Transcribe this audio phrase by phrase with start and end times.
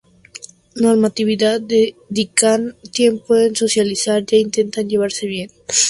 [0.81, 5.51] Normatividad: dedican tiempo en socializar, ya intentan llevarse bien.